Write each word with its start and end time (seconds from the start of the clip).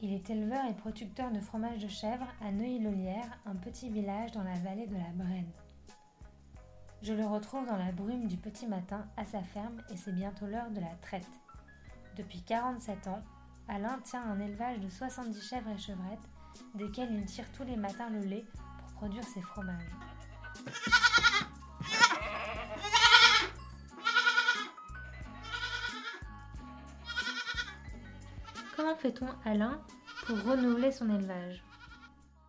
Il 0.00 0.12
est 0.12 0.30
éleveur 0.30 0.64
et 0.66 0.74
producteur 0.74 1.32
de 1.32 1.40
fromage 1.40 1.80
de 1.80 1.88
chèvre 1.88 2.26
à 2.40 2.52
Neuilly-Lolière, 2.52 3.36
un 3.46 3.56
petit 3.56 3.90
village 3.90 4.30
dans 4.30 4.44
la 4.44 4.54
vallée 4.54 4.86
de 4.86 4.94
la 4.94 5.10
Brenne. 5.14 5.50
Je 7.02 7.12
le 7.12 7.26
retrouve 7.26 7.66
dans 7.66 7.76
la 7.76 7.90
brume 7.90 8.28
du 8.28 8.36
petit 8.36 8.68
matin 8.68 9.06
à 9.16 9.24
sa 9.24 9.42
ferme 9.42 9.82
et 9.90 9.96
c'est 9.96 10.14
bientôt 10.14 10.46
l'heure 10.46 10.70
de 10.70 10.80
la 10.80 10.94
traite. 11.02 11.26
Depuis 12.16 12.42
47 12.42 13.08
ans, 13.08 13.22
Alain 13.66 13.98
tient 14.04 14.22
un 14.22 14.38
élevage 14.38 14.78
de 14.78 14.88
70 14.88 15.40
chèvres 15.42 15.70
et 15.70 15.78
chevrettes, 15.78 16.28
desquelles 16.74 17.12
il 17.12 17.24
tire 17.24 17.50
tous 17.52 17.64
les 17.64 17.76
matins 17.76 18.08
le 18.10 18.20
lait 18.20 18.44
pour 18.78 18.92
produire 18.94 19.24
ses 19.24 19.42
fromages. 19.42 19.82
Comment 28.76 28.94
fait-on, 28.94 29.26
Alain, 29.44 29.80
pour 30.28 30.42
renouveler 30.42 30.92
son 30.92 31.06
élevage 31.06 31.62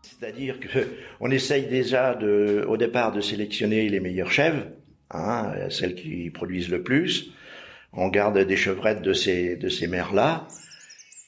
C'est-à-dire 0.02 0.60
qu'on 0.60 1.32
essaye 1.32 1.66
déjà 1.66 2.20
au 2.68 2.78
départ 2.78 3.14
de 3.14 3.22
sélectionner 3.22 3.88
les 3.88 4.02
meilleures 4.02 4.32
chèvres, 4.32 4.66
hein, 5.12 5.54
celles 5.70 5.96
qui 5.96 6.30
produisent 6.30 6.70
le 6.70 6.84
plus. 6.84 7.32
On 7.94 8.10
garde 8.10 8.38
des 8.38 8.58
chevrettes 8.58 9.02
de 9.02 9.14
ces, 9.14 9.56
de 9.56 9.70
ces 9.70 9.88
mères-là. 9.88 10.48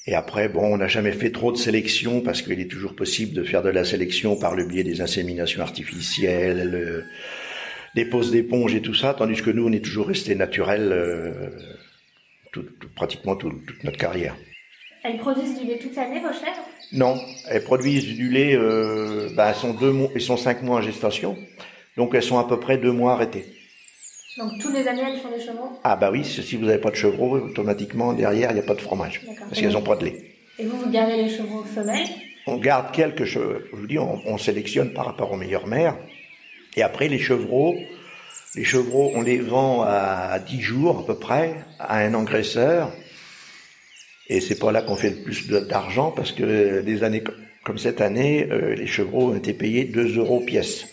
Et 0.08 0.14
après, 0.14 0.50
bon, 0.50 0.74
on 0.74 0.78
n'a 0.78 0.88
jamais 0.88 1.12
fait 1.12 1.32
trop 1.32 1.52
de 1.52 1.58
sélection 1.58 2.22
parce 2.22 2.42
qu'il 2.42 2.60
est 2.60 2.70
toujours 2.70 2.96
possible 2.96 3.34
de 3.34 3.44
faire 3.44 3.64
de 3.64 3.70
la 3.70 3.86
sélection 3.86 4.36
par 4.38 4.56
le 4.56 4.66
biais 4.66 4.84
des 4.84 5.00
inséminations 5.00 5.62
artificielles, 5.62 7.06
des 7.96 8.06
poses 8.06 8.32
d'éponge 8.32 8.76
et 8.76 8.82
tout 8.82 8.96
ça, 8.96 9.14
tandis 9.14 9.42
que 9.42 9.52
nous, 9.52 9.68
on 9.68 9.72
est 9.72 9.84
toujours 9.84 10.08
resté 10.08 10.36
naturel 10.36 10.92
euh, 10.92 11.50
pratiquement 12.96 13.36
toute 13.36 13.84
notre 13.84 13.98
carrière. 13.98 14.36
Elles 15.04 15.18
produisent 15.18 15.60
du 15.60 15.66
lait 15.66 15.80
toute 15.80 15.96
l'année, 15.96 16.20
vos 16.20 16.32
chèvres? 16.32 16.64
Non, 16.92 17.20
elles 17.50 17.64
produisent 17.64 18.06
du 18.06 18.30
lait, 18.30 18.56
euh, 18.56 19.30
bah, 19.36 19.50
elles, 19.50 19.56
sont 19.56 19.74
deux 19.74 19.92
mois, 19.92 20.10
elles 20.14 20.22
sont 20.22 20.38
cinq 20.38 20.62
mois 20.62 20.78
en 20.78 20.82
gestation, 20.82 21.38
donc 21.98 22.14
elles 22.14 22.22
sont 22.24 22.38
à 22.38 22.48
peu 22.48 22.60
près 22.60 22.78
deux 22.78 22.92
mois 22.92 23.14
arrêtées. 23.14 23.46
Donc 24.38 24.60
tous 24.60 24.72
les 24.72 24.88
années, 24.88 25.02
elles 25.08 25.20
font 25.20 25.32
des 25.36 25.44
chevreaux? 25.44 25.80
Ah 25.84 25.96
bah 25.96 26.10
oui, 26.12 26.24
si 26.24 26.56
vous 26.56 26.66
n'avez 26.66 26.80
pas 26.80 26.92
de 26.92 26.96
chevreaux, 26.96 27.38
automatiquement, 27.38 28.14
derrière, 28.14 28.52
il 28.52 28.56
n'y 28.56 28.60
a 28.60 28.64
pas 28.64 28.76
de 28.76 28.82
fromage, 28.82 29.22
parce 29.50 29.60
qu'elles 29.60 29.74
n'ont 29.74 29.82
pas 29.82 29.96
de 29.96 30.06
lait. 30.06 30.36
Et 30.60 30.66
vous, 30.66 30.78
vous 30.78 30.90
gardez 30.90 31.18
les 31.18 31.30
chevreaux 31.30 31.64
femelles 31.64 32.08
On 32.46 32.58
garde 32.58 32.92
quelques 32.92 33.26
chevaux, 33.26 33.60
je 33.72 33.76
vous 33.76 33.88
dis, 33.88 33.98
on, 33.98 34.22
on 34.26 34.38
sélectionne 34.38 34.94
par 34.94 35.06
rapport 35.06 35.32
aux 35.32 35.38
meilleures 35.38 35.68
mères, 35.68 35.98
et 36.78 36.84
après 36.84 37.08
les 37.08 37.20
chevreaux, 37.20 37.76
les 38.56 38.64
chevreaux, 38.64 39.12
on 39.16 39.22
les 39.22 39.40
vend 39.40 39.82
à 39.82 40.38
10 40.40 40.62
jours 40.62 41.00
à 41.00 41.06
peu 41.06 41.16
près, 41.16 41.56
à 41.80 41.98
un 42.00 42.14
engraisseur, 42.14 42.92
et 44.32 44.40
c'est 44.40 44.58
pas 44.58 44.72
là 44.72 44.82
qu'on 44.82 44.96
fait 44.96 45.10
le 45.10 45.18
plus 45.18 45.50
d'argent 45.50 46.12
parce 46.12 46.32
que 46.32 46.82
des 46.82 47.04
années 47.04 47.22
comme 47.64 47.78
cette 47.78 48.00
année, 48.02 48.48
euh, 48.50 48.73
les 48.76 48.88
chevreaux 48.88 49.32
ont 49.32 49.36
été 49.36 49.54
payés 49.54 49.83
2 49.83 50.17
euros 50.17 50.39
pièce 50.39 50.88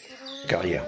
carrière. 0.49 0.85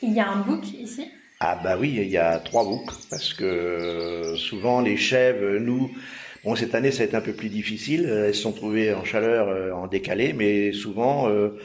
Il 0.00 0.12
y 0.12 0.20
a 0.20 0.30
un 0.30 0.40
bouc 0.42 0.72
ici? 0.72 1.08
Ah 1.40 1.60
bah 1.62 1.76
oui, 1.78 1.92
il 2.00 2.08
y 2.08 2.16
a 2.16 2.38
trois 2.38 2.64
boucs 2.64 2.92
parce 3.10 3.34
que 3.34 4.34
souvent 4.36 4.80
les 4.80 4.96
chèvres, 4.96 5.58
nous, 5.58 5.90
bon 6.44 6.54
cette 6.54 6.74
année 6.74 6.92
ça 6.92 7.02
a 7.02 7.06
été 7.06 7.16
un 7.16 7.20
peu 7.20 7.32
plus 7.32 7.48
difficile, 7.48 8.06
elles 8.08 8.34
se 8.34 8.42
sont 8.42 8.52
trouvées 8.52 8.94
en 8.94 9.04
chaleur 9.04 9.48
euh, 9.48 9.72
en 9.72 9.88
décalé, 9.88 10.32
mais 10.32 10.72
souvent 10.72 11.28
euh, 11.28 11.58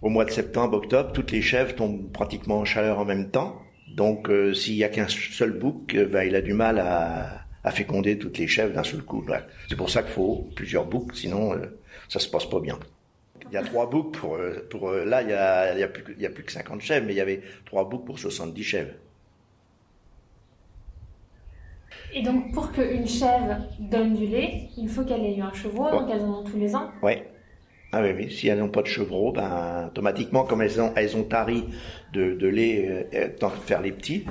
au 0.00 0.10
mois 0.10 0.24
de 0.24 0.30
septembre, 0.30 0.76
octobre, 0.76 1.12
toutes 1.12 1.32
les 1.32 1.42
chèvres 1.42 1.74
tombent 1.74 2.10
pratiquement 2.12 2.58
en 2.58 2.64
chaleur 2.64 3.00
en 3.00 3.04
même 3.04 3.30
temps. 3.30 3.60
Donc 3.96 4.30
s'il 4.54 4.74
y 4.76 4.84
a 4.84 4.88
qu'un 4.88 5.08
seul 5.08 5.50
bouc, 5.50 5.96
bah, 6.10 6.24
il 6.24 6.34
a 6.34 6.40
du 6.40 6.54
mal 6.54 6.78
à 6.78 7.41
à 7.64 7.70
féconder 7.70 8.18
toutes 8.18 8.38
les 8.38 8.48
chèvres 8.48 8.72
d'un 8.72 8.82
seul 8.84 9.02
coup. 9.02 9.24
C'est 9.68 9.76
pour 9.76 9.90
ça 9.90 10.02
qu'il 10.02 10.12
faut 10.12 10.48
plusieurs 10.56 10.84
boucs, 10.86 11.14
sinon 11.14 11.54
euh, 11.54 11.78
ça 12.08 12.18
se 12.18 12.28
passe 12.28 12.46
pas 12.46 12.60
bien. 12.60 12.78
Il 13.50 13.54
y 13.54 13.56
a 13.56 13.62
trois 13.62 13.88
boucs 13.88 14.14
pour, 14.16 14.36
euh, 14.36 14.66
pour 14.70 14.88
euh, 14.90 15.04
là 15.04 15.22
il 15.22 15.30
y 15.30 15.32
a, 15.32 15.74
il 15.74 15.80
y 15.80 15.82
a 15.82 15.88
plus 15.88 16.04
il 16.16 16.22
y 16.22 16.26
a 16.26 16.30
plus 16.30 16.44
que 16.44 16.52
50 16.52 16.80
chèvres, 16.80 17.06
mais 17.06 17.12
il 17.12 17.16
y 17.16 17.20
avait 17.20 17.42
trois 17.64 17.88
boucs 17.88 18.04
pour 18.04 18.18
70 18.18 18.62
chèvres. 18.62 18.94
Et 22.14 22.22
donc 22.22 22.52
pour 22.52 22.72
qu'une 22.72 23.06
chèvre 23.06 23.56
donne 23.78 24.14
du 24.14 24.26
lait, 24.26 24.68
il 24.76 24.88
faut 24.88 25.04
qu'elle 25.04 25.24
ait 25.24 25.36
eu 25.36 25.42
un 25.42 25.52
chevreau, 25.52 25.90
donc 25.90 26.10
elles 26.10 26.22
en 26.22 26.40
ont 26.40 26.44
tous 26.44 26.58
les 26.58 26.74
ans. 26.74 26.90
Oui. 27.02 27.14
Ah 27.94 28.00
oui, 28.02 28.12
oui. 28.16 28.30
Si 28.30 28.48
elles 28.48 28.58
n'ont 28.58 28.70
pas 28.70 28.80
de 28.80 28.86
chevreau, 28.86 29.32
ben 29.32 29.88
automatiquement, 29.88 30.44
comme 30.44 30.62
elles 30.62 30.80
ont 30.80 30.92
elles 30.96 31.14
ont 31.16 31.24
tari 31.24 31.64
de, 32.14 32.32
de 32.32 32.48
lait, 32.48 33.06
euh, 33.14 33.28
tant 33.38 33.50
faire 33.50 33.82
les 33.82 33.92
petits, 33.92 34.24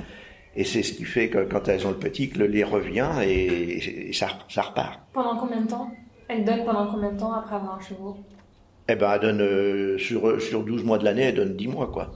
et 0.54 0.64
c'est 0.64 0.82
ce 0.82 0.92
qui 0.92 1.04
fait 1.04 1.28
que 1.28 1.44
quand 1.44 1.68
elles 1.68 1.86
ont 1.86 1.90
le 1.90 1.98
petit, 1.98 2.28
que 2.28 2.38
le 2.38 2.46
lait 2.46 2.64
revient 2.64 3.10
et, 3.24 4.12
ça, 4.12 4.28
ça, 4.48 4.62
repart. 4.62 5.00
Pendant 5.12 5.36
combien 5.36 5.62
de 5.62 5.68
temps? 5.68 5.90
Elle 6.28 6.44
donne 6.44 6.64
pendant 6.64 6.86
combien 6.86 7.12
de 7.12 7.18
temps 7.18 7.32
après 7.32 7.56
avoir 7.56 7.76
un 7.76 7.80
chevaux 7.80 8.16
Eh 8.88 8.94
ben, 8.94 9.12
elle 9.14 9.20
donne 9.20 9.40
euh, 9.40 9.98
sur, 9.98 10.40
sur 10.40 10.62
12 10.62 10.84
mois 10.84 10.98
de 10.98 11.04
l'année, 11.04 11.22
elle 11.22 11.34
donne 11.34 11.56
10 11.56 11.68
mois, 11.68 11.90
quoi. 11.90 12.12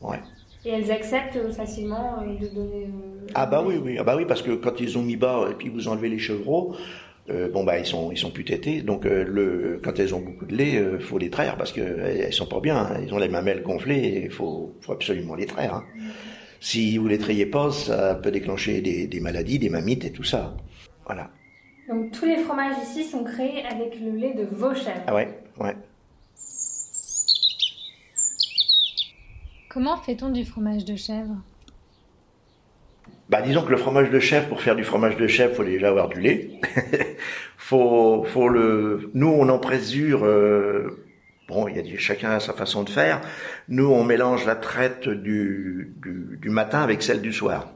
Ouais. 0.00 0.20
Et 0.64 0.70
elles 0.70 0.90
acceptent 0.90 1.52
facilement 1.52 2.22
euh, 2.22 2.38
de 2.38 2.54
donner. 2.54 2.84
Euh, 2.84 3.26
ah 3.34 3.46
bah 3.46 3.62
oui, 3.64 3.78
oui, 3.82 3.96
ah 3.98 4.04
bah 4.04 4.16
oui, 4.16 4.24
parce 4.26 4.42
que 4.42 4.52
quand 4.52 4.80
ils 4.80 4.96
ont 4.96 5.02
mis 5.02 5.16
bas 5.16 5.46
et 5.50 5.54
puis 5.54 5.68
vous 5.68 5.88
enlevez 5.88 6.08
les 6.08 6.18
chevreaux, 6.18 6.74
bon 7.52 7.64
bah 7.64 7.76
ils 7.76 7.84
sont 7.84 8.12
ils 8.12 8.18
sont 8.18 8.30
plus 8.30 8.44
tétés, 8.44 8.82
donc 8.82 9.04
le 9.04 9.80
quand 9.82 9.98
elles 9.98 10.14
ont 10.14 10.20
beaucoup 10.20 10.44
de 10.44 10.54
lait, 10.54 10.80
il 10.92 11.00
faut 11.00 11.18
les 11.18 11.28
traire 11.28 11.56
parce 11.56 11.72
que 11.72 11.80
elles 11.80 12.32
sont 12.32 12.46
pas 12.46 12.60
bien, 12.60 12.76
hein. 12.76 13.00
ils 13.04 13.12
ont 13.12 13.18
les 13.18 13.28
mamelles 13.28 13.64
gonflées, 13.64 14.22
il 14.26 14.30
faut 14.30 14.76
faut 14.80 14.92
absolument 14.92 15.34
les 15.34 15.46
traire. 15.46 15.74
Hein. 15.74 15.84
Mm. 15.96 16.10
Si 16.60 16.98
vous 16.98 17.08
les 17.08 17.18
trayez 17.18 17.46
pas, 17.46 17.70
ça 17.70 18.14
peut 18.14 18.30
déclencher 18.30 18.80
des, 18.80 19.20
maladies, 19.20 19.58
des 19.58 19.68
mammites 19.68 20.04
et 20.04 20.12
tout 20.12 20.24
ça. 20.24 20.56
Voilà. 21.04 21.30
Donc 21.88 22.12
tous 22.12 22.24
les 22.24 22.38
fromages 22.38 22.76
ici 22.82 23.04
sont 23.04 23.22
créés 23.22 23.64
avec 23.64 24.00
le 24.00 24.10
lait 24.10 24.34
de 24.34 24.44
vos 24.44 24.74
chèvres. 24.74 25.02
Ah 25.06 25.14
ouais, 25.14 25.28
ouais. 25.60 25.76
Comment 29.68 29.96
fait-on 29.98 30.30
du 30.30 30.44
fromage 30.44 30.84
de 30.84 30.96
chèvre? 30.96 31.36
Bah, 33.28 33.42
disons 33.42 33.62
que 33.62 33.70
le 33.70 33.76
fromage 33.76 34.10
de 34.10 34.20
chèvre, 34.20 34.48
pour 34.48 34.62
faire 34.62 34.76
du 34.76 34.84
fromage 34.84 35.16
de 35.16 35.26
chèvre, 35.26 35.54
faut 35.54 35.64
déjà 35.64 35.88
avoir 35.88 36.08
du 36.08 36.20
lait. 36.20 36.60
faut, 37.56 38.24
faut 38.24 38.48
le, 38.48 39.10
nous, 39.14 39.28
on 39.28 39.48
en 39.48 39.58
présure 39.58 40.24
euh, 40.24 41.05
Bon, 41.48 41.68
il 41.68 41.76
y 41.76 41.94
a 41.94 41.98
chacun 41.98 42.30
a 42.30 42.40
sa 42.40 42.52
façon 42.52 42.82
de 42.82 42.90
faire. 42.90 43.20
Nous, 43.68 43.86
on 43.86 44.02
mélange 44.02 44.44
la 44.46 44.56
traite 44.56 45.08
du, 45.08 45.94
du, 46.02 46.50
matin 46.50 46.82
avec 46.82 47.02
celle 47.02 47.20
du 47.20 47.32
soir. 47.32 47.68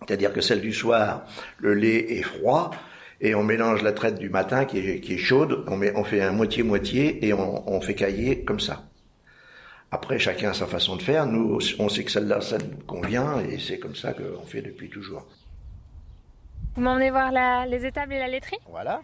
C'est-à-dire 0.00 0.32
que 0.32 0.40
celle 0.40 0.62
du 0.62 0.72
soir, 0.72 1.26
le 1.58 1.74
lait 1.74 2.12
est 2.12 2.22
froid 2.22 2.70
et 3.20 3.34
on 3.34 3.44
mélange 3.44 3.82
la 3.82 3.92
traite 3.92 4.18
du 4.18 4.30
matin 4.30 4.64
qui 4.64 4.78
est, 4.78 5.00
qui 5.00 5.14
est 5.14 5.18
chaude. 5.18 5.64
On, 5.68 5.76
met, 5.76 5.92
on 5.94 6.04
fait 6.04 6.22
un 6.22 6.32
moitié-moitié 6.32 7.26
et 7.26 7.34
on, 7.34 7.70
on 7.70 7.80
fait 7.82 7.94
cailler 7.94 8.44
comme 8.44 8.60
ça. 8.60 8.84
Après, 9.90 10.18
chacun 10.18 10.50
a 10.50 10.54
sa 10.54 10.66
façon 10.66 10.96
de 10.96 11.02
faire. 11.02 11.26
Nous, 11.26 11.58
on 11.78 11.88
sait 11.90 12.04
que 12.04 12.10
celle-là, 12.10 12.40
ça 12.40 12.56
nous 12.56 12.78
convient 12.86 13.40
et 13.40 13.58
c'est 13.58 13.78
comme 13.78 13.94
ça 13.94 14.14
qu'on 14.14 14.46
fait 14.46 14.62
depuis 14.62 14.88
toujours. 14.88 15.26
Vous 16.74 16.80
m'emmenez 16.80 17.10
voir 17.10 17.30
la, 17.30 17.66
les 17.66 17.84
étables 17.84 18.14
et 18.14 18.18
la 18.18 18.28
laiterie? 18.28 18.56
Voilà. 18.70 19.02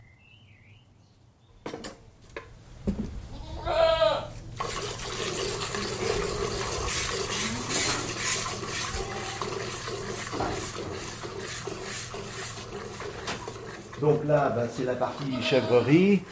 Donc 14.00 14.24
là, 14.24 14.52
bah, 14.54 14.62
c'est 14.70 14.84
la 14.84 14.94
partie 14.94 15.42
chèvrerie 15.42 16.22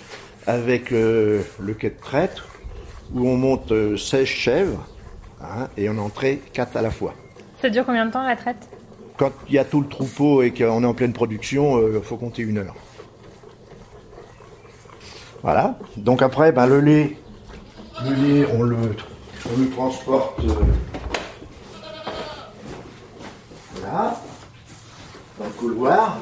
avec 0.47 0.93
euh, 0.93 1.43
le 1.59 1.75
quai 1.75 1.91
de 1.91 2.01
traite 2.01 2.37
où 3.13 3.29
on 3.29 3.37
monte 3.37 3.69
16 3.69 3.73
euh, 3.73 4.25
chèvres 4.25 4.87
hein, 5.41 5.69
et 5.77 5.89
on 5.89 5.99
en 5.99 6.09
traite 6.09 6.53
4 6.53 6.77
à 6.77 6.83
la 6.83 6.91
fois. 6.91 7.15
Ça 7.61 7.69
dure 7.69 7.85
combien 7.85 8.07
de 8.07 8.13
temps 8.13 8.27
la 8.27 8.37
traite? 8.37 8.69
Quand 9.17 9.33
il 9.49 9.55
y 9.55 9.59
a 9.59 9.65
tout 9.65 9.81
le 9.81 9.89
troupeau 9.89 10.43
et 10.43 10.53
qu'on 10.53 10.83
est 10.83 10.87
en 10.87 10.95
pleine 10.95 11.13
production, 11.13 11.79
il 11.79 11.97
euh, 11.97 12.03
faut 12.03 12.17
compter 12.17 12.43
une 12.43 12.59
heure. 12.59 12.75
Voilà. 15.43 15.79
Donc 15.97 16.23
après, 16.23 16.53
ben, 16.53 16.67
le 16.67 16.81
lait, 16.81 17.17
le 18.05 18.15
lait, 18.15 18.49
on 18.53 18.63
le, 18.63 18.77
on 18.77 19.61
le 19.61 19.71
transporte 19.71 20.41
là, 23.83 24.21
dans 25.39 25.45
le 25.45 25.51
couloir 25.51 26.19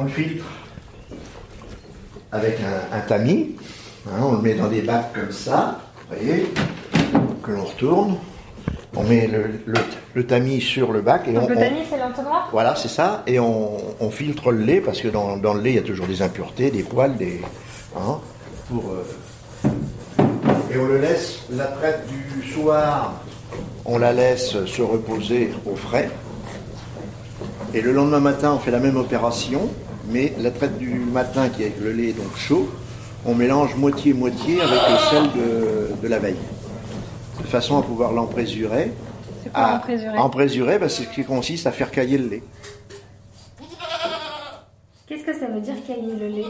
on 0.00 0.04
le 0.04 0.10
filtre 0.10 0.44
avec 2.32 2.58
un, 2.92 3.00
tamis. 3.00 3.56
Hein, 4.06 4.20
on 4.22 4.32
le 4.32 4.38
met 4.38 4.54
dans 4.54 4.68
des 4.68 4.80
bacs 4.80 5.12
comme 5.12 5.32
ça, 5.32 5.80
vous 6.08 6.16
voyez, 6.16 6.52
que 7.42 7.50
l'on 7.50 7.64
retourne. 7.64 8.16
On 8.96 9.04
met 9.04 9.28
le, 10.14 10.26
tamis 10.26 10.60
sur 10.60 10.92
le 10.92 11.00
bac. 11.00 11.28
Et 11.28 11.32
Donc 11.32 11.48
le 11.48 11.54
tamis, 11.54 11.82
c'est 11.88 11.98
l'entonnoir 11.98 12.48
Voilà, 12.50 12.74
c'est 12.76 12.88
ça. 12.88 13.22
Et 13.26 13.38
on, 13.38 14.10
filtre 14.10 14.50
le 14.52 14.64
lait, 14.64 14.80
parce 14.80 15.00
que 15.00 15.08
dans, 15.08 15.36
le 15.36 15.60
lait, 15.60 15.70
il 15.70 15.76
y 15.76 15.78
a 15.78 15.82
toujours 15.82 16.06
des 16.06 16.22
impuretés, 16.22 16.70
des 16.70 16.82
poils, 16.82 17.16
des... 17.16 17.40
Hein, 17.96 18.18
pour, 18.68 18.84
euh, 18.90 19.68
et 20.72 20.78
on 20.78 20.86
le 20.86 20.98
laisse, 20.98 21.40
la 21.50 21.66
traite 21.66 22.06
du 22.06 22.48
soir, 22.48 23.14
on 23.84 23.98
la 23.98 24.12
laisse 24.12 24.64
se 24.64 24.82
reposer 24.82 25.52
au 25.66 25.74
frais. 25.74 26.08
Et 27.72 27.82
le 27.82 27.92
lendemain 27.92 28.18
matin, 28.18 28.52
on 28.54 28.58
fait 28.58 28.72
la 28.72 28.80
même 28.80 28.96
opération, 28.96 29.68
mais 30.10 30.32
la 30.38 30.50
traite 30.50 30.78
du 30.78 30.90
matin 30.90 31.48
qui 31.48 31.62
est 31.62 31.72
le 31.80 31.92
lait 31.92 32.12
donc 32.12 32.36
chaud, 32.36 32.68
on 33.24 33.34
mélange 33.34 33.74
moitié-moitié 33.76 34.60
avec 34.60 34.80
le 34.90 34.96
sel 35.10 35.22
de, 36.02 36.08
la 36.08 36.18
veille. 36.18 36.36
De 37.38 37.46
façon 37.46 37.78
à 37.78 37.82
pouvoir 37.82 38.12
l'emprésurer. 38.12 38.92
C'est 39.42 39.52
quoi 39.52 39.74
emprésurer 39.76 40.18
Emprésurer, 40.18 40.78
ben, 40.78 40.88
c'est 40.88 41.04
ce 41.04 41.08
qui 41.08 41.24
consiste 41.24 41.66
à 41.66 41.72
faire 41.72 41.90
cailler 41.90 42.18
le 42.18 42.28
lait. 42.28 42.42
Qu'est-ce 45.06 45.24
que 45.24 45.34
ça 45.34 45.46
veut 45.46 45.60
dire 45.60 45.74
cailler 45.86 46.16
le 46.18 46.28
lait? 46.28 46.44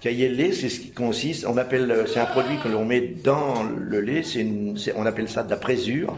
Cailler 0.00 0.28
le 0.28 0.34
lait, 0.36 0.52
c'est 0.52 0.68
ce 0.68 0.80
qui 0.80 0.90
consiste, 0.90 1.44
on 1.46 1.56
appelle, 1.56 2.04
c'est 2.12 2.20
un 2.20 2.26
produit 2.26 2.56
que 2.62 2.68
l'on 2.68 2.84
met 2.84 3.00
dans 3.00 3.64
le 3.64 4.00
lait, 4.00 4.22
c'est 4.22 4.46
on 4.96 5.06
appelle 5.06 5.28
ça 5.28 5.42
de 5.42 5.50
la 5.50 5.56
présure 5.56 6.16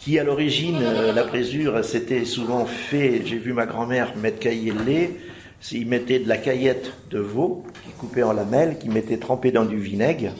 qui 0.00 0.18
à 0.18 0.24
l'origine, 0.24 0.78
euh, 0.80 1.12
la 1.12 1.24
présure, 1.24 1.84
c'était 1.84 2.24
souvent 2.24 2.64
fait, 2.64 3.20
j'ai 3.24 3.36
vu 3.36 3.52
ma 3.52 3.66
grand-mère 3.66 4.16
mettre 4.16 4.38
cailler 4.38 4.72
le 4.72 4.82
lait, 4.82 5.10
il 5.72 5.86
mettait 5.86 6.18
de 6.18 6.28
la 6.28 6.36
caillette 6.36 6.92
de 7.10 7.18
veau, 7.18 7.64
qui 7.84 7.92
coupait 7.92 8.22
en 8.22 8.32
lamelles, 8.32 8.78
qui 8.78 8.88
mettait 8.88 9.18
trempé 9.18 9.52
dans 9.52 9.64
du 9.64 9.78
vinaigre, 9.78 10.32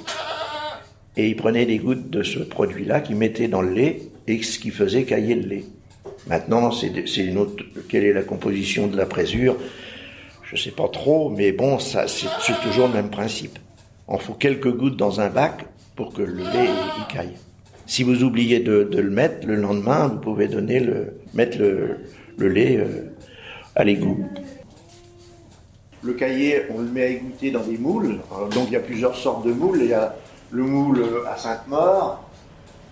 et 1.16 1.28
il 1.28 1.36
prenait 1.36 1.66
des 1.66 1.78
gouttes 1.78 2.10
de 2.10 2.22
ce 2.22 2.38
produit-là, 2.38 3.00
qui 3.00 3.14
mettait 3.14 3.48
dans 3.48 3.62
le 3.62 3.72
lait, 3.72 4.02
et 4.26 4.42
ce 4.42 4.58
qui 4.58 4.70
faisait 4.70 5.04
cailler 5.04 5.34
le 5.34 5.48
lait. 5.48 5.64
Maintenant, 6.26 6.70
c'est 6.70 7.24
une 7.24 7.38
autre, 7.38 7.64
quelle 7.88 8.04
est 8.04 8.12
la 8.12 8.22
composition 8.22 8.86
de 8.86 8.96
la 8.96 9.06
présure? 9.06 9.56
Je 10.44 10.56
sais 10.56 10.70
pas 10.70 10.88
trop, 10.88 11.30
mais 11.30 11.52
bon, 11.52 11.78
ça, 11.78 12.06
c'est 12.08 12.60
toujours 12.62 12.88
le 12.88 12.94
même 12.94 13.10
principe. 13.10 13.58
On 14.08 14.18
faut 14.18 14.34
quelques 14.34 14.70
gouttes 14.70 14.96
dans 14.96 15.20
un 15.20 15.28
bac 15.28 15.64
pour 15.94 16.12
que 16.12 16.22
le 16.22 16.38
lait 16.38 16.68
y 16.98 17.12
caille. 17.12 17.36
Si 17.86 18.02
vous 18.02 18.22
oubliez 18.22 18.60
de, 18.60 18.88
le 18.92 19.10
mettre, 19.10 19.46
le 19.46 19.56
lendemain, 19.56 20.08
vous 20.08 20.18
pouvez 20.18 20.48
donner 20.48 20.80
le, 20.80 21.14
mettre 21.34 21.58
le, 21.58 22.48
lait 22.48 22.76
euh, 22.76 23.12
à 23.74 23.84
l'égout. 23.84 24.28
Le 26.02 26.14
cahier, 26.14 26.66
on 26.74 26.78
le 26.78 26.88
met 26.88 27.02
à 27.02 27.06
égoutter 27.08 27.50
dans 27.50 27.60
des 27.60 27.76
moules. 27.76 28.20
donc 28.52 28.66
il 28.68 28.72
y 28.72 28.76
a 28.76 28.80
plusieurs 28.80 29.14
sortes 29.14 29.44
de 29.44 29.52
moules. 29.52 29.80
Il 29.82 29.88
y 29.88 29.94
a 29.94 30.14
le 30.50 30.62
moule 30.62 31.04
à 31.30 31.36
Sainte-Maure, 31.36 32.20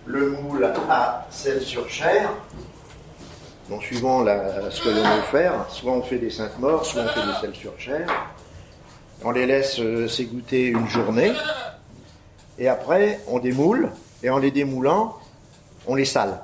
le 0.05 0.29
moule 0.29 0.63
à 0.63 1.27
Celle-sur-Cher. 1.29 2.29
Donc 3.69 3.83
suivant 3.83 4.25
ce 4.25 4.81
que 4.81 4.89
l'on 4.89 5.03
veut 5.03 5.21
faire, 5.31 5.65
soit 5.69 5.91
on 5.91 6.01
fait 6.01 6.17
des 6.17 6.29
Sainte-Maure, 6.29 6.85
soit 6.85 7.03
on 7.03 7.07
fait 7.07 7.25
des 7.25 7.33
Celle-sur-Cher. 7.41 8.07
On 9.23 9.31
les 9.31 9.45
laisse 9.45 9.79
euh, 9.79 10.07
s'égoutter 10.07 10.67
une 10.67 10.87
journée. 10.87 11.33
Et 12.57 12.69
après, 12.69 13.19
on 13.27 13.39
démoule 13.39 13.89
et 14.23 14.29
en 14.29 14.37
les 14.37 14.51
démoulant, 14.51 15.17
on 15.87 15.95
les 15.95 16.05
sale. 16.05 16.39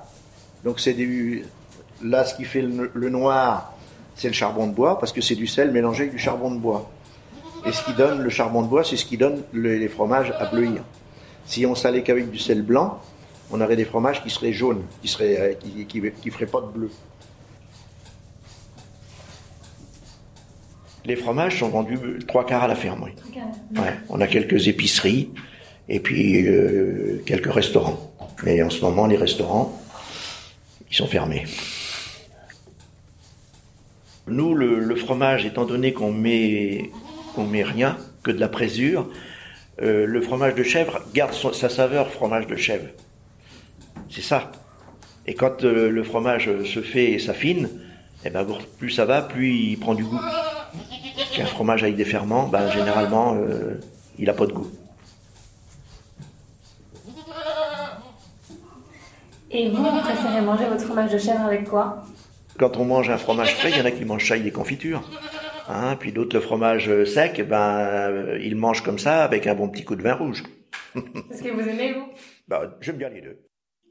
Donc 0.63 0.79
c'est 0.79 0.93
des, 0.93 1.45
là 2.03 2.25
ce 2.25 2.35
qui 2.35 2.43
fait 2.43 2.61
le, 2.61 3.09
noir, 3.09 3.73
c'est 4.15 4.27
le 4.27 4.33
charbon 4.33 4.67
de 4.67 4.73
bois 4.73 4.99
parce 4.99 5.11
que 5.11 5.21
c'est 5.21 5.35
du 5.35 5.47
sel 5.47 5.71
mélangé 5.71 6.03
avec 6.03 6.13
du 6.13 6.19
charbon 6.19 6.51
de 6.51 6.59
bois. 6.59 6.89
Et 7.65 7.71
ce 7.71 7.83
qui 7.83 7.93
donne 7.93 8.21
le 8.21 8.29
charbon 8.29 8.61
de 8.61 8.67
bois, 8.67 8.83
c'est 8.83 8.97
ce 8.97 9.05
qui 9.05 9.17
donne 9.17 9.43
les 9.53 9.87
fromages 9.87 10.33
à 10.39 10.45
bleuir. 10.45 10.83
Si 11.45 11.65
on 11.65 11.75
salait 11.75 12.03
qu'avec 12.03 12.29
du 12.29 12.39
sel 12.39 12.61
blanc, 12.61 12.99
on 13.51 13.61
aurait 13.61 13.75
des 13.75 13.85
fromages 13.85 14.23
qui 14.23 14.29
seraient 14.29 14.53
jaunes, 14.53 14.83
qui 15.01 15.07
seraient, 15.07 15.39
euh, 15.39 15.53
qui, 15.53 15.85
qui, 15.85 16.29
feraient 16.29 16.45
pas 16.45 16.61
de 16.61 16.67
bleu. 16.67 16.89
Les 21.05 21.15
fromages 21.15 21.59
sont 21.59 21.69
vendus 21.69 21.99
trois 22.27 22.45
quarts 22.45 22.63
à 22.63 22.67
la 22.67 22.75
ferme, 22.75 23.03
oui. 23.03 23.11
Ouais, 23.75 23.93
on 24.09 24.19
a 24.21 24.27
quelques 24.27 24.67
épiceries, 24.67 25.29
et 25.87 25.99
puis 25.99 26.47
euh, 26.47 27.21
quelques 27.25 27.53
restaurants. 27.53 28.11
Mais 28.43 28.61
en 28.63 28.71
ce 28.71 28.81
moment, 28.81 29.05
les 29.05 29.17
restaurants, 29.17 29.79
ils 30.89 30.95
sont 30.95 31.07
fermés. 31.07 31.45
Nous, 34.27 34.55
le, 34.55 34.95
fromage, 34.95 35.45
étant 35.45 35.65
donné 35.65 35.93
qu'on 35.93 36.11
met, 36.11 36.89
met 37.37 37.63
rien, 37.63 37.97
que 38.23 38.31
de 38.31 38.39
la 38.39 38.47
présure, 38.47 39.07
euh, 39.81 40.05
le 40.05 40.21
fromage 40.21 40.55
de 40.55 40.63
chèvre 40.63 41.01
garde 41.13 41.33
sa 41.33 41.69
saveur 41.69 42.09
fromage 42.09 42.47
de 42.47 42.55
chèvre. 42.55 42.87
C'est 44.09 44.23
ça. 44.23 44.51
Et 45.27 45.35
quand 45.35 45.63
euh, 45.63 45.89
le 45.89 46.03
fromage 46.03 46.49
se 46.63 46.81
fait 46.81 47.11
et 47.11 47.19
s'affine, 47.19 47.69
eh 48.23 48.31
ben, 48.31 48.45
plus 48.79 48.89
ça 48.89 49.05
va, 49.05 49.21
plus 49.21 49.53
il 49.53 49.79
prend 49.79 49.93
du 49.93 50.03
goût. 50.03 50.19
Un 51.37 51.45
fromage 51.45 51.83
avec 51.83 51.95
des 51.95 52.05
ferments, 52.05 52.47
ben, 52.47 52.71
généralement, 52.71 53.37
il 54.17 54.25
n'a 54.25 54.33
pas 54.33 54.47
de 54.47 54.53
goût. 54.53 54.71
Et 59.51 59.69
vous, 59.69 59.83
vous 59.83 59.99
préférez 59.99 60.41
manger 60.41 60.65
votre 60.65 60.83
fromage 60.83 61.11
de 61.11 61.17
chèvre 61.17 61.41
avec 61.41 61.69
quoi? 61.69 62.03
Quand 62.57 62.77
on 62.77 62.85
mange 62.85 63.09
un 63.09 63.17
fromage 63.17 63.53
frais, 63.55 63.71
il 63.71 63.77
y 63.77 63.81
en 63.81 63.85
a 63.85 63.91
qui 63.91 64.05
mangent 64.05 64.27
ça 64.27 64.35
avec 64.35 64.45
des 64.45 64.51
confitures. 64.51 65.03
Hein, 65.67 65.97
puis 65.99 66.11
d'autres, 66.11 66.35
le 66.35 66.41
fromage 66.41 67.03
sec, 67.05 67.45
ben, 67.47 67.79
euh, 67.79 68.39
ils 68.41 68.55
mangent 68.55 68.83
comme 68.83 68.99
ça 68.99 69.23
avec 69.23 69.47
un 69.47 69.55
bon 69.55 69.67
petit 69.67 69.83
coup 69.83 69.95
de 69.95 70.03
vin 70.03 70.13
rouge. 70.13 70.43
Est-ce 70.95 71.43
que 71.43 71.49
vous 71.49 71.67
aimez, 71.67 71.93
vous? 71.93 72.07
Bah, 72.47 72.77
J'aime 72.81 72.97
bien 72.97 73.09
les 73.09 73.21
deux. 73.21 73.39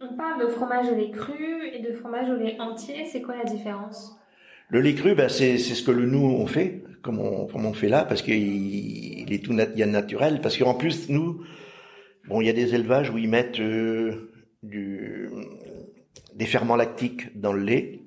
On 0.01 0.17
parle 0.17 0.47
de 0.47 0.47
fromage 0.49 0.87
au 0.89 0.95
lait 0.95 1.11
cru 1.11 1.67
et 1.73 1.81
de 1.81 1.93
fromage 1.93 2.29
au 2.31 2.37
lait 2.37 2.57
entier. 2.59 3.05
C'est 3.11 3.23
quoi 3.23 3.37
la 3.37 3.45
différence? 3.45 4.17
Le 4.69 4.81
lait 4.81 4.95
cru, 4.95 5.15
ben, 5.15 5.29
c'est 5.29 5.59
ce 5.59 5.83
que 5.83 5.91
le 5.91 6.07
nous 6.07 6.25
on 6.25 6.47
fait, 6.47 6.83
comme 7.03 7.19
on, 7.19 7.47
comme 7.47 7.67
on 7.67 7.75
fait 7.75 7.89
là, 7.89 8.05
parce 8.05 8.23
qu'il 8.23 8.35
il 8.35 9.33
est 9.33 9.45
tout 9.45 9.53
nat 9.53 9.67
naturel. 9.87 10.41
Parce 10.41 10.57
qu'en 10.57 10.75
plus, 10.75 11.09
nous, 11.11 11.43
bon, 12.29 12.41
il 12.41 12.47
y 12.47 12.51
a 12.51 12.55
des 12.55 12.75
élevages 12.75 13.11
où 13.11 13.19
ils 13.19 13.29
mettent 13.29 13.61
euh, 13.61 14.31
du, 14.63 15.29
des 16.35 16.47
ferments 16.47 16.77
lactiques 16.77 17.39
dans 17.39 17.53
le 17.53 17.63
lait. 17.63 18.01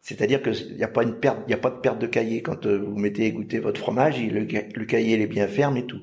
C'est-à-dire 0.00 0.42
qu'il 0.42 0.76
n'y 0.76 0.82
a 0.82 0.88
pas 0.88 1.02
une 1.02 1.18
perte, 1.20 1.38
il 1.46 1.54
a 1.54 1.58
pas 1.58 1.70
de 1.70 1.80
perte 1.80 1.98
de 1.98 2.06
cahier 2.06 2.42
quand 2.42 2.66
euh, 2.66 2.78
vous 2.78 2.98
mettez 2.98 3.26
égoutter 3.26 3.58
votre 3.58 3.80
fromage, 3.80 4.20
le, 4.22 4.40
le 4.40 4.84
cahier 4.86 5.20
est 5.20 5.26
bien 5.26 5.46
ferme 5.46 5.76
et 5.76 5.86
tout. 5.86 6.00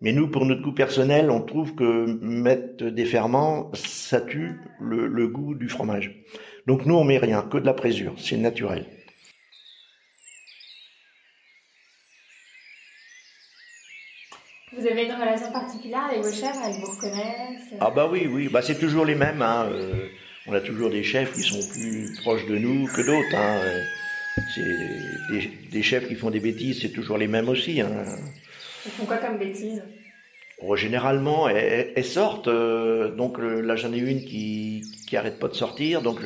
Mais 0.00 0.12
nous, 0.12 0.28
pour 0.28 0.44
notre 0.44 0.62
goût 0.62 0.72
personnel, 0.72 1.28
on 1.30 1.40
trouve 1.40 1.74
que 1.74 2.06
mettre 2.22 2.84
des 2.84 3.04
ferments, 3.04 3.70
ça 3.74 4.20
tue 4.20 4.60
le, 4.80 5.08
le 5.08 5.26
goût 5.26 5.54
du 5.54 5.68
fromage. 5.68 6.22
Donc 6.66 6.86
nous, 6.86 6.94
on 6.94 7.02
met 7.02 7.18
rien, 7.18 7.42
que 7.42 7.58
de 7.58 7.66
la 7.66 7.74
présure, 7.74 8.14
c'est 8.18 8.36
naturel. 8.36 8.86
Vous 14.72 14.86
avez 14.86 15.06
une 15.06 15.12
relation 15.12 15.50
particulière 15.50 16.04
avec 16.04 16.22
vos 16.22 16.30
chefs, 16.30 16.56
elles 16.64 16.80
vous 16.80 16.92
reconnaissent 16.92 17.74
Ah 17.80 17.90
bah 17.90 18.08
oui, 18.08 18.28
oui, 18.30 18.48
bah 18.48 18.62
c'est 18.62 18.78
toujours 18.78 19.04
les 19.04 19.16
mêmes. 19.16 19.42
Hein. 19.42 19.66
Euh, 19.72 20.08
on 20.48 20.54
a 20.54 20.60
toujours 20.60 20.90
des 20.90 21.02
chefs 21.02 21.32
qui 21.32 21.42
sont 21.42 21.60
plus 21.70 22.16
proches 22.22 22.46
de 22.46 22.56
nous 22.56 22.86
que 22.86 23.02
d'autres. 23.02 23.34
Hein. 23.34 23.60
C'est 24.54 25.70
des, 25.70 25.82
chefs 25.82 26.08
qui 26.08 26.14
font 26.14 26.30
des 26.30 26.40
bêtises, 26.40 26.80
c'est 26.80 26.90
toujours 26.90 27.18
les 27.18 27.28
mêmes 27.28 27.48
aussi. 27.48 27.80
Hein. 27.80 28.04
Ils 28.86 28.92
font 28.92 29.04
quoi 29.04 29.18
comme 29.18 29.36
bêtises? 29.38 29.82
Oh, 30.60 30.76
Généralement, 30.76 31.48
elles, 31.48 32.04
sortent. 32.04 32.48
Euh, 32.48 33.10
donc 33.14 33.38
là, 33.38 33.76
j'en 33.76 33.92
ai 33.92 33.98
une 33.98 34.24
qui 34.24 34.82
qui 35.06 35.16
arrête 35.16 35.38
pas 35.38 35.48
de 35.48 35.54
sortir. 35.54 36.02
Donc 36.02 36.20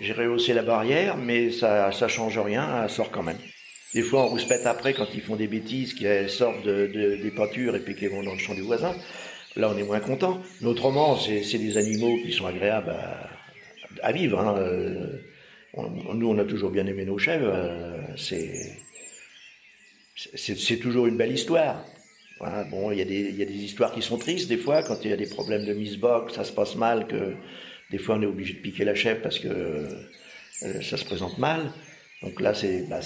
j'ai 0.00 0.12
rehaussé 0.12 0.54
la 0.54 0.62
barrière, 0.62 1.16
mais 1.16 1.50
ça 1.50 1.92
ça 1.92 2.08
change 2.08 2.38
rien. 2.38 2.84
Elle 2.84 2.90
sort 2.90 3.10
quand 3.10 3.22
même. 3.22 3.38
Des 3.94 4.02
fois, 4.02 4.24
on 4.24 4.28
rouspète 4.28 4.66
après 4.66 4.92
quand 4.92 5.06
ils 5.14 5.22
font 5.22 5.36
des 5.36 5.46
bêtises, 5.46 5.94
qui 5.94 6.06
sortent 6.28 6.64
de, 6.64 6.86
des 7.22 7.30
peintures 7.30 7.76
et 7.76 7.80
puis 7.80 7.94
qu'ils 7.94 8.10
vont 8.10 8.22
dans 8.22 8.32
le 8.32 8.38
champ 8.38 8.54
du 8.54 8.62
voisin. 8.62 8.94
Là, 9.56 9.70
on 9.72 9.78
est 9.78 9.84
moins 9.84 10.00
content. 10.00 10.40
Mais 10.60 10.68
autrement, 10.68 11.16
c'est 11.16 11.58
des 11.58 11.78
animaux 11.78 12.18
qui 12.24 12.32
sont 12.32 12.46
agréables 12.46 12.94
à, 14.02 14.12
vivre. 14.12 14.40
Hein. 14.40 14.56
Euh, 14.58 15.20
nous, 16.14 16.28
on 16.28 16.38
a 16.38 16.44
toujours 16.44 16.70
bien 16.70 16.86
aimé 16.86 17.04
nos 17.04 17.18
chèvres. 17.18 17.50
Euh, 17.52 18.02
c'est 20.16 20.76
toujours 20.78 21.06
une 21.06 21.16
belle 21.16 21.32
histoire. 21.32 21.84
bon, 22.70 22.90
il 22.90 22.98
y, 22.98 23.02
a 23.02 23.04
des, 23.04 23.52
histoires 23.52 23.92
qui 23.92 24.02
sont 24.02 24.18
tristes 24.18 24.48
des 24.48 24.56
fois, 24.56 24.82
quand 24.82 25.04
il 25.04 25.10
y 25.10 25.12
a 25.12 25.16
des 25.16 25.28
problèmes 25.28 25.64
de 25.64 25.72
mise 25.72 25.98
ça 26.34 26.44
se 26.44 26.52
passe 26.52 26.76
mal, 26.76 27.06
que 27.06 27.34
des 27.90 27.98
fois 27.98 28.16
on 28.16 28.22
est 28.22 28.26
obligé 28.26 28.54
de 28.54 28.60
piquer 28.60 28.84
la 28.84 28.94
chèvre 28.94 29.20
parce 29.22 29.38
que 29.38 29.48
euh, 29.48 30.82
ça 30.82 30.96
se 30.96 31.04
présente 31.04 31.38
mal. 31.38 31.72
Donc 32.22 32.40
là, 32.40 32.54
c'est, 32.54 32.88
bah 32.88 33.00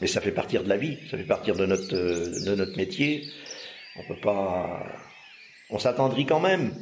mais 0.00 0.06
ça 0.06 0.20
fait 0.20 0.30
partir 0.30 0.62
de 0.62 0.68
la 0.68 0.76
vie, 0.76 0.98
ça 1.10 1.16
fait 1.16 1.24
partir 1.24 1.56
de 1.56 1.66
notre, 1.66 1.88
de 1.88 2.54
notre 2.54 2.76
métier. 2.76 3.24
On 3.96 4.04
peut 4.04 4.20
pas, 4.20 4.86
on 5.72 5.78
s'attendrit 5.78 6.26
quand 6.26 6.40
même. 6.40 6.72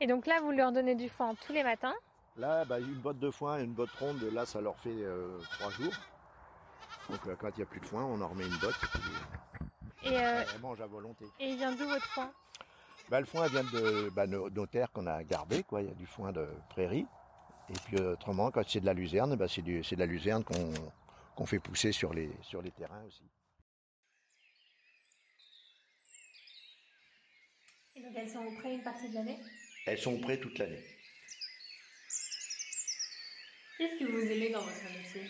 Et 0.00 0.06
donc 0.06 0.26
là, 0.26 0.40
vous 0.40 0.52
leur 0.52 0.72
donnez 0.72 0.94
du 0.94 1.08
foin 1.08 1.34
tous 1.46 1.52
les 1.52 1.62
matins 1.62 1.94
Là, 2.36 2.64
bah, 2.64 2.78
une 2.78 2.94
botte 2.94 3.18
de 3.18 3.30
foin 3.30 3.58
et 3.58 3.64
une 3.64 3.72
botte 3.72 3.90
ronde, 3.98 4.22
là, 4.32 4.46
ça 4.46 4.60
leur 4.60 4.78
fait 4.78 4.90
euh, 4.90 5.38
trois 5.58 5.70
jours. 5.70 5.92
Donc 7.10 7.18
euh, 7.26 7.34
quand 7.36 7.48
il 7.56 7.56
n'y 7.56 7.62
a 7.62 7.66
plus 7.66 7.80
de 7.80 7.86
foin, 7.86 8.04
on 8.04 8.20
en 8.20 8.28
remet 8.28 8.46
une 8.46 8.56
botte. 8.58 8.78
Et, 10.04 10.16
euh, 10.16 10.44
on 10.56 10.68
mange 10.68 10.80
à 10.80 10.86
volonté. 10.86 11.24
Et 11.40 11.48
il 11.48 11.56
vient 11.56 11.72
d'où 11.72 11.88
votre 11.88 12.06
foin? 12.06 12.30
Bah, 13.10 13.18
Le 13.20 13.26
foin 13.26 13.48
vient 13.48 13.64
de 13.64 14.08
bah, 14.10 14.26
nos, 14.26 14.66
terres 14.66 14.92
qu'on 14.92 15.06
a 15.06 15.24
gardées. 15.24 15.64
Quoi. 15.64 15.82
Il 15.82 15.88
y 15.88 15.90
a 15.90 15.94
du 15.94 16.06
foin 16.06 16.30
de 16.30 16.48
prairie. 16.70 17.06
Et 17.70 17.78
puis 17.86 18.00
autrement, 18.00 18.50
quand 18.50 18.62
c'est 18.68 18.80
de 18.80 18.86
la 18.86 18.94
luzerne, 18.94 19.34
bah, 19.34 19.46
c'est, 19.48 19.62
de 19.62 19.96
la 19.96 20.06
luzerne 20.06 20.44
qu'on, 20.44 21.46
fait 21.46 21.58
pousser 21.58 21.92
sur 21.92 22.14
les, 22.14 22.30
sur 22.42 22.62
les 22.62 22.70
terrains 22.70 23.02
aussi. 23.06 23.24
Donc 28.08 28.16
elles 28.16 28.30
sont 28.30 28.38
au 28.38 28.68
une 28.68 28.82
partie 28.82 29.08
de 29.08 29.14
l'année 29.14 29.38
Elles 29.86 29.98
sont 29.98 30.14
au 30.14 30.36
toute 30.36 30.58
l'année. 30.58 30.82
Qu'est-ce 33.76 33.98
que 33.98 34.10
vous 34.10 34.32
aimez 34.32 34.50
dans 34.50 34.60
votre 34.60 34.84
métier? 34.84 35.22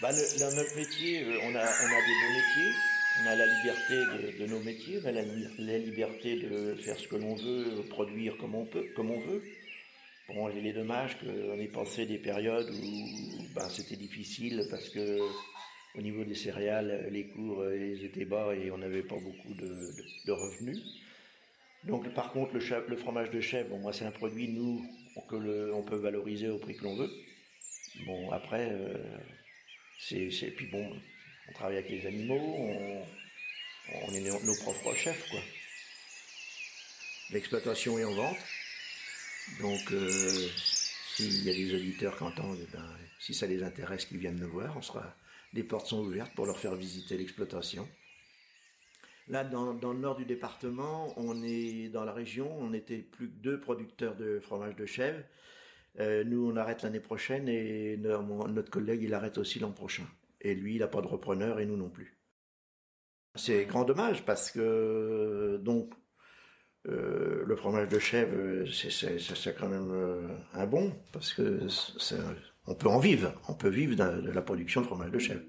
Bah, 0.00 0.10
Dans 0.12 0.54
notre 0.54 0.76
métier, 0.76 1.22
euh, 1.24 1.38
on 1.44 1.54
a, 1.54 1.62
on 1.62 1.86
a 1.86 2.00
des 2.00 2.14
beaux 2.20 2.34
métiers. 2.34 2.72
On 3.20 3.26
a 3.26 3.34
la 3.34 3.46
liberté 3.46 4.38
de, 4.38 4.46
nos 4.46 4.60
métiers, 4.60 5.00
on 5.02 5.06
a 5.08 5.12
la, 5.12 5.78
liberté 5.78 6.36
de 6.36 6.76
faire 6.76 6.96
ce 6.96 7.08
que 7.08 7.16
l'on 7.16 7.34
veut, 7.34 7.82
produire 7.88 8.36
comme 8.36 8.54
on 8.54 8.64
peut, 8.64 8.86
comme 8.94 9.10
on 9.10 9.18
veut. 9.18 9.42
Bon, 10.28 10.48
il 10.50 10.64
est 10.66 10.72
dommage 10.72 11.18
qu'on 11.18 11.58
ait 11.58 11.68
passé 11.68 12.06
des 12.06 12.18
périodes 12.18 12.70
où 12.70 13.42
ben, 13.54 13.68
c'était 13.70 13.96
difficile 13.96 14.68
parce 14.70 14.88
que 14.90 15.18
au 15.98 16.00
niveau 16.00 16.24
des 16.24 16.34
céréales, 16.34 17.08
les 17.10 17.26
cours 17.26 17.68
étaient 17.70 18.24
bas 18.24 18.54
et 18.54 18.70
on 18.70 18.78
n'avait 18.78 19.02
pas 19.02 19.16
beaucoup 19.16 19.54
de, 19.54 20.32
revenus. 20.32 20.80
Donc, 21.84 22.12
par 22.14 22.32
contre, 22.32 22.54
le, 22.54 22.88
le 22.88 22.96
fromage 22.96 23.30
de 23.30 23.40
chèvre, 23.40 23.68
bon, 23.68 23.92
c'est 23.92 24.04
un 24.04 24.10
produit, 24.10 24.48
nous, 24.48 24.82
que 25.22 25.72
on 25.72 25.82
peut 25.82 25.96
valoriser 25.96 26.48
au 26.48 26.58
prix 26.58 26.76
que 26.76 26.84
l'on 26.84 26.96
veut. 26.96 27.10
Bon, 28.06 28.30
après, 28.30 28.68
euh, 28.70 29.18
puis 30.08 30.66
bon, 30.70 30.96
on 31.48 31.52
travaille 31.52 31.78
avec 31.78 31.90
les 31.90 32.06
animaux, 32.06 32.38
on, 34.02 34.14
est 34.14 34.20
nos, 34.20 34.56
propres 34.56 34.94
chefs, 34.94 35.28
quoi. 35.30 35.40
L'exploitation 37.30 37.98
est 37.98 38.04
en 38.04 38.14
vente, 38.14 38.38
donc 39.60 39.92
euh, 39.92 40.48
s'il 41.14 41.44
y 41.44 41.50
a 41.50 41.54
des 41.54 41.74
auditeurs 41.74 42.16
qui 42.16 42.22
entendent, 42.22 42.58
eh 42.62 42.72
ben, 42.72 42.96
si 43.18 43.34
ça 43.34 43.46
les 43.46 43.62
intéresse, 43.62 44.06
qu'ils 44.06 44.18
viennent 44.18 44.38
nous 44.38 44.50
voir, 44.50 44.74
on 44.76 44.82
sera, 44.82 45.14
les 45.52 45.64
portes 45.64 45.86
sont 45.86 46.00
ouvertes 46.00 46.34
pour 46.34 46.46
leur 46.46 46.58
faire 46.58 46.74
visiter 46.74 47.16
l'exploitation. 47.16 47.88
Là, 49.28 49.44
dans, 49.44 49.72
le 49.72 49.98
nord 49.98 50.16
du 50.16 50.24
département, 50.24 51.12
on 51.18 51.42
est 51.42 51.90
dans 51.90 52.04
la 52.04 52.12
région, 52.12 52.50
on 52.58 52.70
n'était 52.70 52.98
plus 52.98 53.28
que 53.28 53.36
deux 53.36 53.60
producteurs 53.60 54.16
de 54.16 54.40
fromage 54.40 54.74
de 54.76 54.86
chèvre. 54.86 55.22
Euh, 56.00 56.24
nous, 56.24 56.50
on 56.50 56.56
arrête 56.56 56.82
l'année 56.82 57.00
prochaine 57.00 57.48
et 57.48 57.96
notre 57.98 58.70
collègue, 58.70 59.02
il 59.02 59.12
arrête 59.12 59.36
aussi 59.36 59.58
l'an 59.58 59.72
prochain. 59.72 60.06
Et 60.40 60.54
lui, 60.54 60.76
il 60.76 60.78
n'a 60.78 60.88
pas 60.88 61.02
de 61.02 61.08
repreneur 61.08 61.60
et 61.60 61.66
nous 61.66 61.76
non 61.76 61.90
plus. 61.90 62.16
C'est 63.34 63.66
grand 63.66 63.84
dommage 63.84 64.24
parce 64.24 64.50
que 64.50 65.58
donc 65.62 65.92
euh, 66.88 67.44
le 67.44 67.56
fromage 67.56 67.88
de 67.88 67.98
chèvre, 67.98 68.64
c'est 68.66 69.58
quand 69.58 69.68
même 69.68 69.90
euh, 69.92 70.26
un 70.54 70.66
bon 70.66 70.92
parce 71.12 71.34
que 71.34 71.66
on 72.68 72.74
peut 72.74 72.88
en 72.88 72.98
vivre, 72.98 73.32
on 73.48 73.54
peut 73.54 73.68
vivre 73.68 73.96
de 73.96 74.30
la 74.30 74.42
production 74.42 74.82
de 74.82 74.86
fromage 74.86 75.10
de 75.10 75.18
chèvre. 75.18 75.40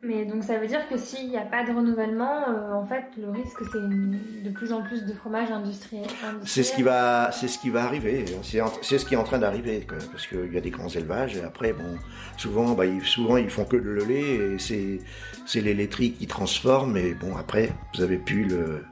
Mais 0.00 0.24
donc 0.24 0.44
ça 0.44 0.58
veut 0.58 0.68
dire 0.68 0.88
que 0.88 0.96
s'il 0.96 1.28
n'y 1.28 1.36
a 1.36 1.42
pas 1.42 1.64
de 1.64 1.72
renouvellement, 1.72 2.48
euh, 2.48 2.72
en 2.72 2.84
fait, 2.86 3.04
le 3.16 3.30
risque 3.30 3.58
c'est 3.72 4.44
de 4.44 4.50
plus 4.50 4.72
en 4.72 4.82
plus 4.82 5.04
de 5.04 5.12
fromage 5.12 5.50
industriel. 5.50 6.06
C'est 6.44 6.62
ce 6.62 6.72
qui 6.72 6.82
va, 6.82 7.32
c'est 7.32 7.48
ce 7.48 7.58
qui 7.58 7.70
va 7.70 7.84
arriver. 7.84 8.24
C'est 8.42 8.98
ce 8.98 9.04
qui 9.04 9.14
est 9.14 9.16
en 9.16 9.24
train 9.24 9.38
d'arriver, 9.38 9.84
parce 10.12 10.28
qu'il 10.28 10.52
y 10.52 10.56
a 10.56 10.60
des 10.60 10.70
grands 10.70 10.88
élevages 10.88 11.36
et 11.36 11.42
après, 11.42 11.72
bon, 11.72 11.96
souvent, 12.36 12.74
bah, 12.74 12.86
ils, 12.86 13.02
souvent 13.02 13.38
ils 13.38 13.50
font 13.50 13.64
que 13.64 13.76
le 13.76 14.04
lait 14.04 14.54
et 14.54 14.58
c'est 14.58 15.00
c'est 15.46 15.60
les 15.60 15.74
laiteries 15.74 16.12
qui 16.12 16.28
transforment. 16.28 16.92
Mais 16.92 17.14
bon, 17.14 17.36
après, 17.36 17.70
vous 17.94 18.02
avez 18.02 18.18
plus 18.18 18.44
le, 18.44 18.84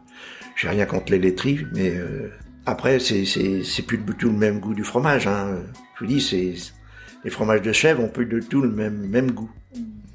j'ai 0.56 0.68
rien 0.68 0.87
contre 0.87 1.12
les 1.12 1.21
laiteries, 1.21 1.66
mais 1.73 1.90
euh, 1.97 2.33
après, 2.66 2.99
c'est 2.99 3.25
c'est 3.25 3.62
c'est 3.62 3.83
plus 3.83 3.99
du 3.99 4.12
tout 4.14 4.30
le 4.30 4.37
même 4.37 4.59
goût 4.59 4.75
du 4.75 4.83
fromage. 4.83 5.28
Hein. 5.28 5.56
Je 5.95 6.04
vous 6.04 6.11
dis, 6.11 6.21
c'est 6.21 6.52
les 7.26 7.33
fromages 7.33 7.62
de 7.62 7.73
chèvre 7.73 8.04
ont 8.04 8.09
plus 8.09 8.26
de 8.26 8.38
tout 8.38 8.62
le 8.62 8.71
même 8.71 9.33
goût. 9.33 9.50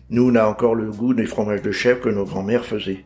Nous, 0.10 0.32
on 0.32 0.36
a 0.36 0.46
encore 0.48 0.75
le 0.75 0.89
goût 0.89 1.13
des 1.13 1.25
fromages 1.25 1.62
de 1.62 1.74
chèvre 1.74 2.00
que 2.00 2.08
nos 2.08 2.24
grands-mères 2.24 2.63
faisaient. 2.63 3.03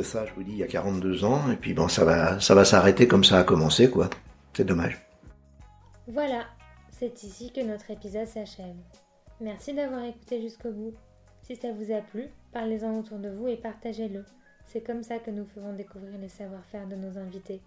Ça, 0.00 0.24
je 0.24 0.32
vous 0.32 0.42
dis, 0.42 0.52
il 0.52 0.56
y 0.56 0.62
a 0.62 0.66
42 0.66 1.22
ans, 1.26 1.50
et 1.52 1.56
puis 1.56 1.74
bon, 1.74 1.88
ça 1.88 2.06
va, 2.06 2.40
ça 2.40 2.54
va 2.54 2.64
s'arrêter 2.64 3.06
comme 3.06 3.22
ça 3.22 3.40
a 3.40 3.44
commencé, 3.44 3.90
quoi. 3.90 4.08
C'est 4.54 4.64
dommage. 4.64 4.98
Voilà, 6.08 6.46
c'est 6.90 7.22
ici 7.22 7.52
que 7.52 7.60
notre 7.60 7.90
épisode 7.90 8.26
s'achève. 8.26 8.76
Merci 9.42 9.74
d'avoir 9.74 10.04
écouté 10.04 10.40
jusqu'au 10.40 10.72
bout. 10.72 10.94
Si 11.42 11.54
ça 11.56 11.68
vous 11.70 11.92
a 11.92 12.00
plu, 12.00 12.28
parlez-en 12.54 12.98
autour 12.98 13.18
de 13.18 13.28
vous 13.28 13.46
et 13.46 13.58
partagez-le. 13.58 14.24
C'est 14.64 14.80
comme 14.80 15.02
ça 15.02 15.18
que 15.18 15.30
nous 15.30 15.44
ferons 15.44 15.74
découvrir 15.74 16.16
les 16.18 16.30
savoir-faire 16.30 16.88
de 16.88 16.96
nos 16.96 17.18
invités. 17.18 17.60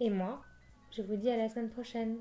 Et 0.00 0.08
moi, 0.08 0.40
je 0.96 1.02
vous 1.02 1.16
dis 1.16 1.30
à 1.30 1.36
la 1.36 1.50
semaine 1.50 1.68
prochaine. 1.68 2.16